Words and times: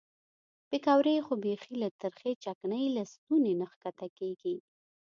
پیکورې 0.69 1.15
خو 1.25 1.33
بیخي 1.43 1.73
له 1.81 1.87
ترخې 2.01 2.31
چکنۍ 2.43 2.85
له 2.95 3.03
ستوني 3.13 3.53
نه 3.59 3.65
ښکته 3.71 4.07
کېږي. 4.17 4.55